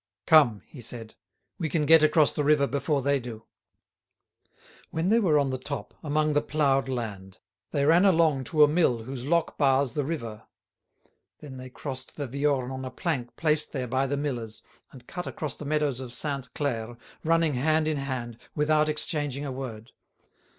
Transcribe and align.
"Come," 0.25 0.63
he 0.65 0.81
said; 0.81 1.13
"we 1.59 1.69
can 1.69 1.85
get 1.85 2.01
across 2.01 2.31
the 2.31 2.43
river 2.43 2.65
before 2.65 3.03
they 3.03 3.19
do." 3.19 3.45
When 4.89 5.09
they 5.09 5.19
were 5.19 5.37
on 5.37 5.51
the 5.51 5.59
top, 5.59 5.93
among 6.01 6.33
the 6.33 6.41
ploughed 6.41 6.89
land, 6.89 7.37
they 7.69 7.85
ran 7.85 8.03
along 8.03 8.45
to 8.45 8.63
a 8.63 8.67
mill 8.67 9.03
whose 9.03 9.27
lock 9.27 9.59
bars 9.59 9.93
the 9.93 10.03
river. 10.03 10.47
Then 11.37 11.57
they 11.57 11.69
crossed 11.69 12.15
the 12.15 12.27
Viorne 12.27 12.71
on 12.71 12.83
a 12.83 12.89
plank 12.89 13.35
placed 13.35 13.73
there 13.73 13.87
by 13.87 14.07
the 14.07 14.17
millers, 14.17 14.63
and 14.91 15.05
cut 15.05 15.27
across 15.27 15.53
the 15.53 15.65
meadows 15.65 15.99
of 15.99 16.11
Sainte 16.11 16.51
Claire, 16.55 16.97
running 17.23 17.53
hand 17.53 17.87
in 17.87 17.97
hand, 17.97 18.39
without 18.55 18.89
exchanging 18.89 19.45
a 19.45 19.51
word. 19.51 19.91